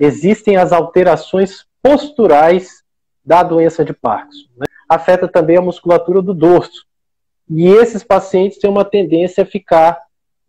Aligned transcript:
existem 0.00 0.56
as 0.56 0.72
alterações 0.72 1.66
posturais 1.82 2.82
da 3.24 3.42
doença 3.42 3.84
de 3.84 3.92
Parkinson. 3.92 4.48
Né? 4.56 4.66
Afeta 4.88 5.28
também 5.28 5.58
a 5.58 5.62
musculatura 5.62 6.22
do 6.22 6.32
dorso. 6.32 6.86
E 7.48 7.66
esses 7.68 8.02
pacientes 8.02 8.58
têm 8.58 8.70
uma 8.70 8.84
tendência 8.84 9.42
a 9.44 9.46
ficar 9.46 9.98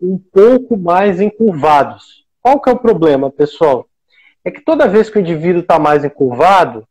um 0.02 0.18
pouco 0.18 0.78
mais 0.78 1.20
encurvados. 1.20 2.26
Qual 2.42 2.60
que 2.60 2.70
é 2.70 2.74
o 2.74 2.80
problema, 2.80 3.30
pessoal? 3.30 3.88
É 4.44 4.50
que 4.50 4.62
toda 4.62 4.88
vez 4.88 5.10
que 5.10 5.18
o 5.18 5.22
indivíduo 5.22 5.62
está 5.62 5.78
mais 5.78 6.04
encurvado, 6.06 6.88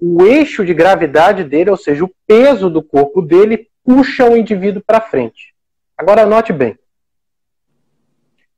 o 0.00 0.24
eixo 0.24 0.64
de 0.64 0.72
gravidade 0.72 1.44
dele, 1.44 1.70
ou 1.70 1.76
seja, 1.76 2.04
o 2.04 2.14
peso 2.26 2.70
do 2.70 2.82
corpo 2.82 3.20
dele, 3.20 3.68
puxa 3.84 4.28
o 4.28 4.36
indivíduo 4.36 4.82
para 4.84 5.00
frente. 5.00 5.54
Agora 5.96 6.24
note 6.24 6.52
bem. 6.52 6.78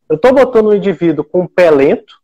Eu 0.09 0.17
estou 0.17 0.35
botando 0.35 0.69
um 0.69 0.75
indivíduo 0.75 1.25
com 1.25 1.43
um 1.43 1.47
pé 1.47 1.71
lento, 1.71 2.20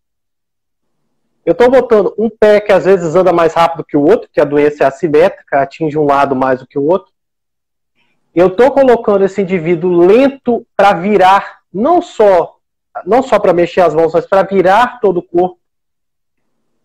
eu 1.46 1.52
estou 1.52 1.70
botando 1.70 2.12
um 2.18 2.28
pé 2.28 2.60
que 2.60 2.72
às 2.72 2.84
vezes 2.84 3.14
anda 3.14 3.32
mais 3.32 3.54
rápido 3.54 3.84
que 3.84 3.96
o 3.96 4.02
outro, 4.02 4.28
que 4.32 4.40
a 4.40 4.44
doença 4.44 4.82
é 4.82 4.86
assimétrica, 4.88 5.62
atinge 5.62 5.96
um 5.96 6.04
lado 6.04 6.34
mais 6.34 6.58
do 6.58 6.66
que 6.66 6.76
o 6.76 6.84
outro. 6.84 7.12
Eu 8.34 8.48
estou 8.48 8.72
colocando 8.72 9.24
esse 9.24 9.40
indivíduo 9.40 10.04
lento 10.04 10.66
para 10.76 10.92
virar, 10.92 11.60
não 11.72 12.02
só 12.02 12.56
não 13.04 13.22
só 13.22 13.38
para 13.38 13.52
mexer 13.52 13.82
as 13.82 13.94
mãos, 13.94 14.14
mas 14.14 14.26
para 14.26 14.42
virar 14.42 15.00
todo 15.00 15.18
o 15.18 15.22
corpo. 15.22 15.58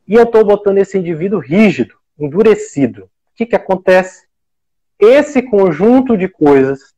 E 0.05 0.13
eu 0.13 0.23
estou 0.23 0.43
botando 0.43 0.77
esse 0.77 0.97
indivíduo 0.97 1.39
rígido, 1.39 1.95
endurecido. 2.19 3.03
O 3.03 3.09
que, 3.35 3.45
que 3.45 3.55
acontece? 3.55 4.27
Esse 4.99 5.41
conjunto 5.41 6.17
de 6.17 6.27
coisas 6.27 6.93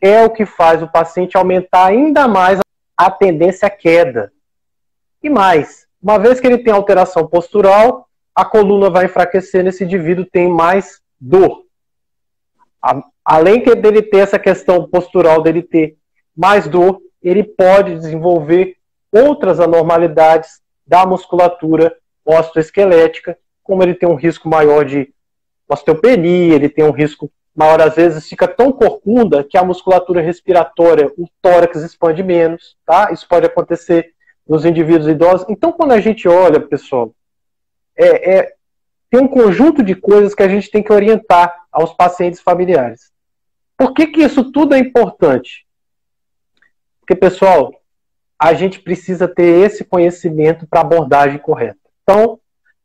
é 0.00 0.24
o 0.24 0.30
que 0.30 0.46
faz 0.46 0.82
o 0.82 0.88
paciente 0.88 1.36
aumentar 1.36 1.86
ainda 1.86 2.28
mais 2.28 2.60
a 2.96 3.10
tendência 3.10 3.66
à 3.66 3.70
queda. 3.70 4.32
E 5.20 5.28
mais, 5.28 5.87
uma 6.02 6.18
vez 6.18 6.40
que 6.40 6.46
ele 6.46 6.58
tem 6.58 6.72
alteração 6.72 7.26
postural, 7.26 8.08
a 8.34 8.44
coluna 8.44 8.88
vai 8.88 9.06
enfraquecer, 9.06 9.66
esse 9.66 9.84
indivíduo 9.84 10.24
tem 10.24 10.48
mais 10.48 11.00
dor. 11.20 11.64
Além 13.24 13.62
dele 13.62 14.02
ter 14.02 14.18
essa 14.18 14.38
questão 14.38 14.88
postural, 14.88 15.42
dele 15.42 15.62
ter 15.62 15.96
mais 16.36 16.68
dor, 16.68 17.00
ele 17.20 17.42
pode 17.42 17.96
desenvolver 17.96 18.76
outras 19.10 19.58
anormalidades 19.58 20.60
da 20.86 21.04
musculatura 21.04 21.96
osteoesquelética, 22.24 23.36
como 23.62 23.82
ele 23.82 23.94
tem 23.94 24.08
um 24.08 24.14
risco 24.14 24.48
maior 24.48 24.84
de 24.84 25.12
osteopenia, 25.68 26.54
ele 26.54 26.68
tem 26.68 26.84
um 26.84 26.92
risco 26.92 27.30
maior, 27.54 27.80
às 27.82 27.96
vezes 27.96 28.28
fica 28.28 28.46
tão 28.46 28.70
corcunda 28.70 29.42
que 29.42 29.58
a 29.58 29.64
musculatura 29.64 30.20
respiratória, 30.20 31.12
o 31.18 31.26
tórax 31.42 31.82
expande 31.82 32.22
menos, 32.22 32.76
tá? 32.86 33.10
Isso 33.12 33.26
pode 33.28 33.46
acontecer 33.46 34.12
nos 34.48 34.64
indivíduos 34.64 35.08
idosos. 35.08 35.46
Então, 35.48 35.70
quando 35.72 35.92
a 35.92 36.00
gente 36.00 36.26
olha, 36.26 36.58
pessoal, 36.58 37.12
é, 37.96 38.38
é, 38.38 38.52
tem 39.10 39.20
um 39.20 39.28
conjunto 39.28 39.82
de 39.82 39.94
coisas 39.94 40.34
que 40.34 40.42
a 40.42 40.48
gente 40.48 40.70
tem 40.70 40.82
que 40.82 40.92
orientar 40.92 41.54
aos 41.70 41.92
pacientes 41.92 42.40
familiares. 42.40 43.12
Por 43.76 43.92
que, 43.92 44.06
que 44.06 44.22
isso 44.22 44.50
tudo 44.50 44.74
é 44.74 44.78
importante? 44.78 45.66
Porque, 47.00 47.14
pessoal, 47.14 47.72
a 48.38 48.54
gente 48.54 48.80
precisa 48.80 49.26
ter 49.28 49.66
esse 49.66 49.84
conhecimento 49.84 50.66
para 50.66 50.80
abordagem 50.80 51.38
correta. 51.38 51.78
Então, 52.02 52.40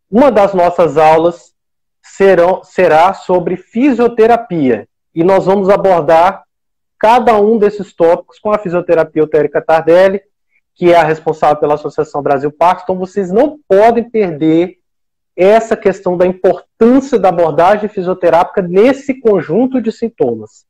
uma 0.10 0.32
das 0.32 0.54
nossas 0.54 0.98
aulas 0.98 1.54
serão, 2.02 2.64
será 2.64 3.14
sobre 3.14 3.56
fisioterapia. 3.56 4.88
E 5.16 5.24
nós 5.24 5.46
vamos 5.46 5.70
abordar 5.70 6.44
cada 6.98 7.40
um 7.40 7.58
desses 7.58 7.94
tópicos 7.94 8.40
com 8.40 8.52
a 8.52 8.60
fisioterapia 8.60 9.22
Eutérica 9.22 9.62
Tardelli, 9.62 10.22
que 10.76 10.92
é 10.92 10.96
a 10.96 11.04
responsável 11.04 11.58
pela 11.58 11.76
Associação 11.76 12.22
Brasil 12.22 12.52
Parques. 12.52 12.84
Então, 12.84 12.98
vocês 12.98 13.32
não 13.32 13.60
podem 13.68 14.10
perder 14.10 14.78
essa 15.36 15.76
questão 15.76 16.16
da 16.16 16.26
importância 16.26 17.18
da 17.18 17.30
abordagem 17.30 17.90
fisioterápica 17.90 18.62
nesse 18.62 19.20
conjunto 19.20 19.82
de 19.82 19.92
sintomas. 19.92 20.66